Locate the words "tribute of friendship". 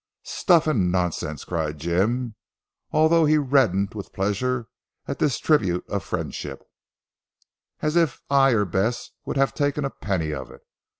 5.37-6.63